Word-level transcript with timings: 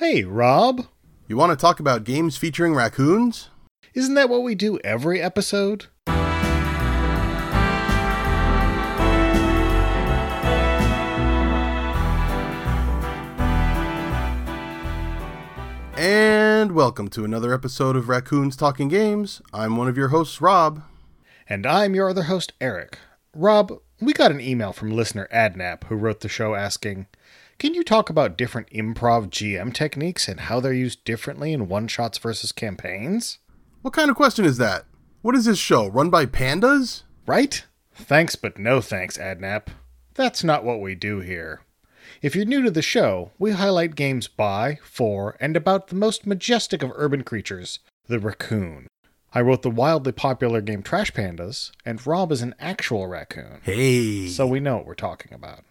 Hey, 0.00 0.24
Rob. 0.24 0.86
You 1.28 1.36
want 1.36 1.50
to 1.50 1.62
talk 1.62 1.78
about 1.78 2.04
games 2.04 2.38
featuring 2.38 2.74
raccoons? 2.74 3.50
Isn't 3.92 4.14
that 4.14 4.30
what 4.30 4.42
we 4.42 4.54
do 4.54 4.78
every 4.78 5.20
episode? 5.20 5.88
And 15.98 16.72
welcome 16.72 17.08
to 17.08 17.26
another 17.26 17.52
episode 17.52 17.94
of 17.94 18.08
Raccoons 18.08 18.56
Talking 18.56 18.88
Games. 18.88 19.42
I'm 19.52 19.76
one 19.76 19.86
of 19.86 19.98
your 19.98 20.08
hosts, 20.08 20.40
Rob. 20.40 20.82
And 21.46 21.66
I'm 21.66 21.94
your 21.94 22.08
other 22.08 22.22
host, 22.22 22.54
Eric. 22.58 22.96
Rob, 23.36 23.78
we 24.00 24.14
got 24.14 24.30
an 24.30 24.40
email 24.40 24.72
from 24.72 24.92
listener 24.92 25.28
Adnap 25.30 25.84
who 25.84 25.94
wrote 25.94 26.20
the 26.20 26.28
show 26.30 26.54
asking, 26.54 27.06
Can 27.60 27.74
you 27.74 27.84
talk 27.84 28.08
about 28.08 28.38
different 28.38 28.70
improv 28.70 29.28
GM 29.28 29.74
techniques 29.74 30.28
and 30.28 30.40
how 30.40 30.60
they're 30.60 30.72
used 30.72 31.04
differently 31.04 31.52
in 31.52 31.68
one 31.68 31.88
shots 31.88 32.16
versus 32.16 32.52
campaigns? 32.52 33.36
What 33.82 33.92
kind 33.92 34.08
of 34.08 34.16
question 34.16 34.46
is 34.46 34.56
that? 34.56 34.86
What 35.20 35.34
is 35.36 35.44
this 35.44 35.58
show, 35.58 35.86
run 35.86 36.08
by 36.08 36.24
pandas? 36.24 37.02
Right? 37.26 37.66
Thanks, 37.92 38.34
but 38.34 38.58
no 38.58 38.80
thanks, 38.80 39.18
Adnap. 39.18 39.66
That's 40.14 40.42
not 40.42 40.64
what 40.64 40.80
we 40.80 40.94
do 40.94 41.20
here. 41.20 41.60
If 42.22 42.34
you're 42.34 42.46
new 42.46 42.62
to 42.62 42.70
the 42.70 42.80
show, 42.80 43.32
we 43.38 43.50
highlight 43.50 43.94
games 43.94 44.26
by, 44.26 44.78
for, 44.82 45.36
and 45.38 45.54
about 45.54 45.88
the 45.88 45.96
most 45.96 46.26
majestic 46.26 46.82
of 46.82 46.92
urban 46.94 47.24
creatures, 47.24 47.80
the 48.06 48.18
raccoon. 48.18 48.86
I 49.34 49.42
wrote 49.42 49.60
the 49.60 49.70
wildly 49.70 50.12
popular 50.12 50.62
game 50.62 50.82
Trash 50.82 51.12
Pandas, 51.12 51.72
and 51.84 52.06
Rob 52.06 52.32
is 52.32 52.40
an 52.40 52.54
actual 52.58 53.06
raccoon. 53.06 53.60
Hey. 53.64 54.28
So 54.28 54.46
we 54.46 54.60
know 54.60 54.78
what 54.78 54.86
we're 54.86 54.94
talking 54.94 55.34
about. 55.34 55.64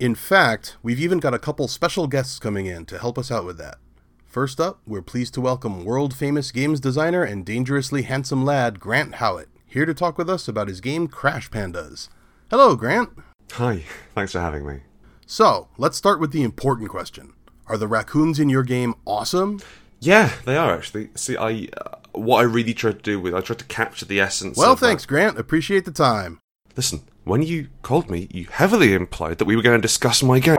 In 0.00 0.14
fact, 0.14 0.78
we've 0.82 0.98
even 0.98 1.18
got 1.18 1.34
a 1.34 1.38
couple 1.38 1.68
special 1.68 2.06
guests 2.06 2.38
coming 2.38 2.64
in 2.64 2.86
to 2.86 2.98
help 2.98 3.18
us 3.18 3.30
out 3.30 3.44
with 3.44 3.58
that. 3.58 3.76
First 4.24 4.58
up, 4.58 4.80
we're 4.86 5.02
pleased 5.02 5.34
to 5.34 5.42
welcome 5.42 5.84
world 5.84 6.14
famous 6.16 6.50
games 6.52 6.80
designer 6.80 7.22
and 7.22 7.44
dangerously 7.44 8.00
handsome 8.04 8.42
lad 8.42 8.80
Grant 8.80 9.16
Howitt, 9.16 9.50
here 9.66 9.84
to 9.84 9.92
talk 9.92 10.16
with 10.16 10.30
us 10.30 10.48
about 10.48 10.68
his 10.68 10.80
game 10.80 11.06
Crash 11.06 11.50
Pandas. 11.50 12.08
Hello, 12.50 12.76
Grant. 12.76 13.10
Hi, 13.52 13.84
thanks 14.14 14.32
for 14.32 14.40
having 14.40 14.66
me. 14.66 14.80
So, 15.26 15.68
let's 15.76 15.98
start 15.98 16.18
with 16.18 16.32
the 16.32 16.44
important 16.44 16.88
question. 16.88 17.34
Are 17.66 17.76
the 17.76 17.86
raccoons 17.86 18.40
in 18.40 18.48
your 18.48 18.62
game 18.62 18.94
awesome? 19.04 19.60
Yeah, 20.00 20.32
they 20.46 20.56
are 20.56 20.72
actually. 20.72 21.10
See, 21.14 21.36
I 21.36 21.68
uh, 21.76 21.96
what 22.12 22.38
I 22.38 22.44
really 22.44 22.72
tried 22.72 22.96
to 22.96 23.02
do 23.02 23.20
with 23.20 23.34
I 23.34 23.42
tried 23.42 23.58
to 23.58 23.66
capture 23.66 24.06
the 24.06 24.18
essence. 24.18 24.56
Well, 24.56 24.72
of, 24.72 24.80
thanks, 24.80 25.04
Grant. 25.04 25.38
Appreciate 25.38 25.84
the 25.84 25.92
time. 25.92 26.38
listen, 26.74 27.02
when 27.24 27.42
you 27.42 27.68
called 27.82 28.10
me, 28.10 28.28
you 28.32 28.46
heavily 28.50 28.94
implied 28.94 29.38
that 29.38 29.44
we 29.44 29.56
were 29.56 29.62
going 29.62 29.78
to 29.78 29.82
discuss 29.82 30.22
my 30.22 30.38
game. 30.38 30.56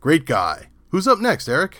Great 0.00 0.24
guy. 0.24 0.68
Who's 0.90 1.08
up 1.08 1.18
next, 1.18 1.48
Eric? 1.48 1.78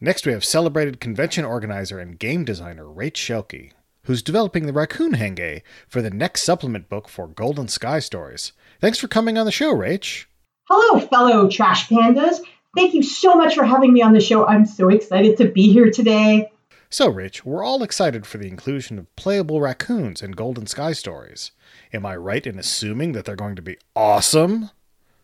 Next, 0.00 0.26
we 0.26 0.32
have 0.32 0.44
celebrated 0.44 1.00
convention 1.00 1.44
organizer 1.44 1.98
and 1.98 2.18
game 2.18 2.44
designer 2.44 2.84
Rach 2.84 3.14
Shelke, 3.14 3.72
who's 4.04 4.22
developing 4.22 4.66
the 4.66 4.72
Raccoon 4.72 5.12
Henge 5.12 5.62
for 5.88 6.02
the 6.02 6.10
next 6.10 6.42
supplement 6.42 6.88
book 6.88 7.08
for 7.08 7.26
Golden 7.26 7.68
Sky 7.68 8.00
Stories. 8.00 8.52
Thanks 8.80 8.98
for 8.98 9.08
coming 9.08 9.38
on 9.38 9.46
the 9.46 9.52
show, 9.52 9.74
Rach. 9.74 10.26
Hello, 10.68 11.00
fellow 11.06 11.48
trash 11.48 11.88
pandas. 11.88 12.40
Thank 12.76 12.94
you 12.94 13.02
so 13.02 13.34
much 13.34 13.54
for 13.54 13.64
having 13.64 13.92
me 13.92 14.02
on 14.02 14.12
the 14.12 14.20
show. 14.20 14.46
I'm 14.46 14.66
so 14.66 14.88
excited 14.88 15.36
to 15.38 15.48
be 15.48 15.72
here 15.72 15.90
today. 15.90 16.50
So, 16.94 17.08
Rich, 17.08 17.44
we're 17.44 17.64
all 17.64 17.82
excited 17.82 18.24
for 18.24 18.38
the 18.38 18.46
inclusion 18.46 19.00
of 19.00 19.16
playable 19.16 19.60
raccoons 19.60 20.22
in 20.22 20.30
Golden 20.30 20.68
Sky 20.68 20.92
Stories. 20.92 21.50
Am 21.92 22.06
I 22.06 22.14
right 22.14 22.46
in 22.46 22.56
assuming 22.56 23.10
that 23.14 23.24
they're 23.24 23.34
going 23.34 23.56
to 23.56 23.62
be 23.62 23.78
awesome? 23.96 24.70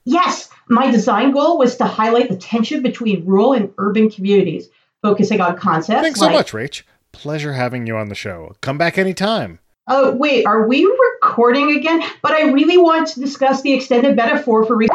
Yes, 0.05 0.51
my 0.69 0.91
design 0.91 1.31
goal 1.31 1.59
was 1.59 1.77
to 1.77 1.85
highlight 1.85 2.29
the 2.29 2.35
tension 2.35 2.83
between 2.83 3.25
rural 3.25 3.53
and 3.53 3.73
urban 3.79 4.11
communities, 4.11 4.69
focusing 5.01 5.41
on 5.41 5.57
concepts 5.57 6.03
Thanks 6.03 6.19
so 6.19 6.27
like. 6.27 6.35
much, 6.35 6.51
Rach. 6.51 6.83
Pleasure 7.13 7.53
having 7.53 7.87
you 7.87 7.97
on 7.97 8.09
the 8.09 8.17
show. 8.17 8.57
Come 8.63 8.77
back 8.77 8.99
anytime. 8.99 9.61
Oh, 9.87 10.11
wait, 10.17 10.47
are 10.47 10.67
we 10.67 10.85
recording 10.87 11.77
again? 11.77 12.03
But 12.21 12.33
I 12.33 12.51
really 12.51 12.79
want 12.79 13.07
to 13.11 13.21
discuss 13.21 13.63
the 13.63 13.75
extended 13.75 14.17
metaphor 14.17 14.65
for. 14.65 14.75
Re- 14.75 14.89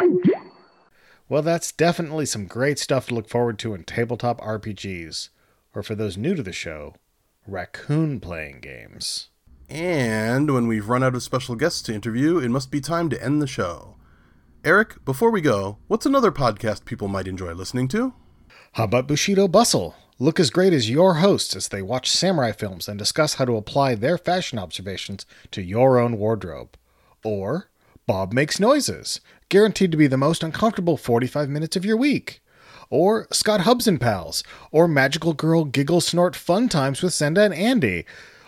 Well, 1.29 1.41
that's 1.41 1.71
definitely 1.71 2.25
some 2.25 2.47
great 2.47 2.79
stuff 2.79 3.07
to 3.07 3.15
look 3.15 3.29
forward 3.29 3.59
to 3.59 3.73
in 3.73 3.85
tabletop 3.85 4.41
RPGs, 4.41 5.29
or 5.75 5.83
for 5.83 5.93
those 5.93 6.17
new 6.17 6.33
to 6.33 6.41
the 6.41 6.53
show, 6.53 6.95
raccoon 7.45 8.19
playing 8.19 8.61
games. 8.61 9.29
And 9.69 10.51
when 10.53 10.67
we've 10.67 10.87
run 10.87 11.03
out 11.03 11.15
of 11.15 11.23
special 11.23 11.55
guests 11.55 11.81
to 11.83 11.93
interview, 11.93 12.37
it 12.37 12.49
must 12.49 12.71
be 12.71 12.81
time 12.81 13.09
to 13.09 13.23
end 13.23 13.41
the 13.41 13.47
show. 13.47 13.97
Eric, 14.63 15.03
before 15.05 15.29
we 15.29 15.41
go, 15.41 15.77
what's 15.87 16.05
another 16.05 16.31
podcast 16.31 16.85
people 16.85 17.07
might 17.07 17.27
enjoy 17.27 17.53
listening 17.53 17.87
to? 17.89 18.13
How 18.73 18.85
about 18.85 19.07
Bushido 19.07 19.47
Bustle? 19.47 19.95
Look 20.17 20.39
as 20.39 20.49
great 20.49 20.71
as 20.71 20.89
your 20.89 21.15
hosts 21.15 21.55
as 21.55 21.67
they 21.67 21.81
watch 21.81 22.09
samurai 22.09 22.51
films 22.51 22.87
and 22.87 22.97
discuss 22.97 23.35
how 23.35 23.45
to 23.45 23.57
apply 23.57 23.95
their 23.95 24.17
fashion 24.17 24.57
observations 24.57 25.25
to 25.51 25.61
your 25.61 25.99
own 25.99 26.17
wardrobe. 26.17 26.77
Or 27.23 27.69
Bob 28.07 28.33
Makes 28.33 28.59
Noises, 28.59 29.19
guaranteed 29.49 29.91
to 29.91 29.97
be 29.97 30.07
the 30.07 30.17
most 30.17 30.43
uncomfortable 30.43 30.95
45 30.95 31.49
minutes 31.49 31.75
of 31.75 31.83
your 31.83 31.97
week. 31.97 32.41
Or 32.89 33.27
Scott 33.31 33.61
Hubs 33.61 33.87
and 33.87 33.99
Pals, 33.99 34.43
or 34.71 34.87
Magical 34.87 35.33
Girl 35.33 35.65
Giggle 35.65 36.01
Snort 36.01 36.35
Fun 36.35 36.69
Times 36.69 37.01
with 37.01 37.13
Senda 37.13 37.41
and 37.41 37.53
Andy. 37.53 38.05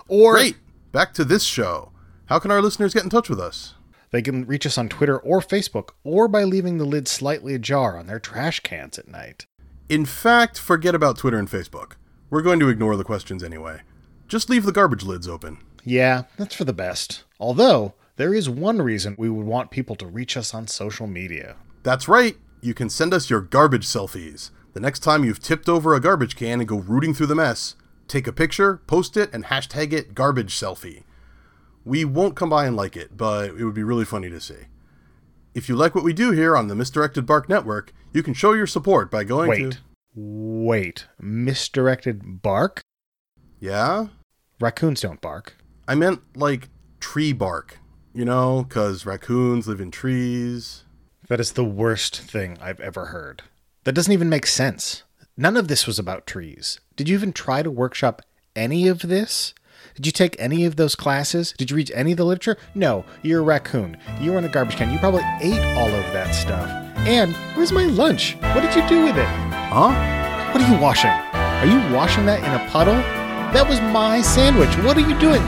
Or 0.08 0.34
Great! 0.34 0.58
Back 0.92 1.14
to 1.16 1.26
this 1.26 1.44
show. 1.44 1.92
How 2.28 2.40
can 2.40 2.52
our 2.52 2.62
listeners 2.62 2.94
get 2.94 3.04
in 3.04 3.10
touch 3.10 3.30
with 3.30 3.40
us? 3.40 3.74
they 4.12 4.22
can 4.22 4.46
reach 4.46 4.66
us 4.66 4.78
on 4.78 4.90
Twitter 4.90 5.18
or 5.18 5.42
Facebook, 5.42 5.90
or 6.04 6.28
by 6.28 6.44
leaving 6.44 6.78
the 6.78 6.86
lid 6.86 7.08
slightly 7.08 7.54
ajar 7.54 7.98
on 7.98 8.08
their 8.08 8.20
trash 8.20 8.60
cans 8.62 8.98
at 8.98 9.08
night. 9.08 9.46
In 9.90 10.06
fact, 10.06 10.60
forget 10.60 10.96
about 10.96 11.18
Twitter 11.18 11.38
and 11.38 11.50
Facebook. 11.50 11.94
We're 12.30 12.42
going 12.42 12.60
to 12.60 12.70
ignore 12.70 12.96
the 12.96 13.04
questions 13.04 13.44
anyway. 13.44 13.82
Just 14.28 14.50
leave 14.50 14.64
the 14.66 14.72
garbage 14.72 15.04
lids 15.04 15.28
open. 15.28 15.60
Yeah, 15.84 16.24
that's 16.38 16.56
for 16.56 16.66
the 16.66 16.74
best. 16.74 17.24
Although, 17.40 17.94
there 18.18 18.34
is 18.34 18.50
one 18.50 18.82
reason 18.82 19.16
we 19.18 19.30
would 19.30 19.46
want 19.46 19.72
people 19.72 19.96
to 19.96 20.06
reach 20.08 20.36
us 20.36 20.54
on 20.54 20.68
social 20.68 21.08
media. 21.08 21.56
That's 21.84 22.08
right, 22.08 22.36
you 22.62 22.74
can 22.74 22.90
send 22.90 23.14
us 23.14 23.30
your 23.30 23.42
garbage 23.42 23.86
selfies. 23.86 24.52
The 24.74 24.80
next 24.80 25.00
time 25.00 25.24
you've 25.24 25.42
tipped 25.42 25.68
over 25.70 25.94
a 25.94 26.00
garbage 26.00 26.36
can 26.36 26.60
and 26.60 26.68
go 26.68 26.78
rooting 26.78 27.14
through 27.14 27.28
the 27.28 27.36
mess, 27.36 27.76
take 28.08 28.28
a 28.28 28.34
picture, 28.34 28.78
post 28.88 29.18
it, 29.18 29.34
and 29.34 29.46
hashtag 29.46 29.94
it 29.94 30.14
garbage 30.14 30.54
selfie. 30.54 31.04
We 31.84 32.06
won't 32.06 32.36
come 32.36 32.50
by 32.50 32.66
and 32.66 32.76
like 32.76 32.96
it, 32.98 33.16
but 33.18 33.52
it 33.52 33.64
would 33.64 33.74
be 33.74 33.84
really 33.84 34.06
funny 34.06 34.30
to 34.30 34.40
see. 34.40 34.68
If 35.56 35.68
you 35.68 35.76
like 35.76 35.96
what 35.96 36.04
we 36.04 36.14
do 36.14 36.32
here 36.32 36.56
on 36.56 36.68
the 36.68 36.76
Misdirected 36.76 37.26
Bark 37.26 37.50
Network, 37.50 37.94
you 38.14 38.22
can 38.22 38.34
show 38.34 38.54
your 38.54 38.68
support 38.68 39.10
by 39.10 39.24
going 39.24 39.50
Wait, 39.50 39.72
to. 39.72 39.78
wait. 40.14 41.08
Misdirected 41.20 42.42
bark? 42.42 42.82
Yeah? 43.60 44.08
Raccoons 44.60 45.02
don't 45.02 45.22
bark. 45.22 45.58
I 45.88 45.96
meant 45.96 46.22
like 46.36 46.70
tree 47.00 47.34
bark. 47.34 47.80
You 48.14 48.26
know, 48.26 48.64
because 48.68 49.06
raccoons 49.06 49.68
live 49.68 49.80
in 49.80 49.92
trees. 49.92 50.84
That 51.30 51.42
is 51.42 51.54
the 51.54 51.66
worst 51.66 52.22
thing 52.22 52.58
I've 52.62 52.80
ever 52.80 53.08
heard. 53.08 53.44
That 53.84 53.92
doesn't 53.92 54.14
even 54.14 54.30
make 54.30 54.46
sense. 54.46 55.04
None 55.36 55.58
of 55.58 55.68
this 55.68 55.86
was 55.86 56.00
about 56.00 56.26
trees. 56.26 56.80
Did 56.96 57.10
you 57.10 57.16
even 57.16 57.34
try 57.34 57.62
to 57.62 57.70
workshop 57.70 58.22
any 58.56 58.88
of 58.88 59.02
this? 59.02 59.54
Did 59.96 60.06
you 60.06 60.14
take 60.14 60.38
any 60.40 60.64
of 60.64 60.78
those 60.78 60.96
classes? 60.96 61.54
Did 61.58 61.70
you 61.70 61.76
read 61.76 61.92
any 61.92 62.12
of 62.12 62.18
the 62.18 62.24
literature? 62.24 62.58
No, 62.74 63.04
you're 63.24 63.42
a 63.42 63.44
raccoon. 63.44 63.98
You 64.22 64.32
were 64.32 64.38
in 64.38 64.46
a 64.46 64.50
garbage 64.50 64.78
can. 64.78 64.90
You 64.90 65.00
probably 65.00 65.24
ate 65.42 65.60
all 65.76 65.90
of 65.90 66.14
that 66.14 66.32
stuff. 66.34 66.70
And 67.00 67.36
where's 67.56 67.74
my 67.74 67.84
lunch? 67.84 68.38
What 68.54 68.62
did 68.62 68.74
you 68.76 68.88
do 68.88 69.04
with 69.04 69.18
it? 69.18 69.28
Huh? 69.28 70.54
What 70.54 70.64
are 70.64 70.74
you 70.74 70.80
washing? 70.82 71.12
Are 71.12 71.66
you 71.66 71.94
washing 71.94 72.26
that 72.28 72.40
in 72.40 72.68
a 72.68 72.72
puddle? 72.72 72.96
That 73.54 73.68
was 73.68 73.82
my 73.82 74.22
sandwich. 74.22 74.74
What 74.78 74.96
are 74.96 75.02
you 75.02 75.20
doing? 75.20 75.42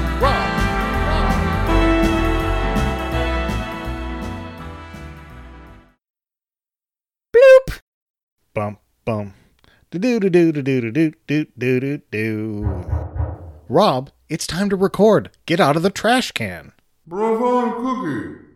Bum. 9.10 9.34
Do 9.90 9.98
do 9.98 10.20
do 10.20 10.30
do 10.30 10.52
do 10.52 10.62
do 10.62 10.92
do 10.92 11.14
do 11.26 11.46
do 11.58 11.80
do 11.80 11.98
do. 12.12 12.86
Rob, 13.68 14.12
it's 14.30 14.46
time 14.46 14.70
to 14.70 14.76
record. 14.76 15.32
Get 15.48 15.60
out 15.60 15.76
of 15.76 15.82
the 15.82 15.90
trash 15.90 16.32
can. 16.32 16.74
Bravo 17.08 17.72
cookie. 17.82 18.49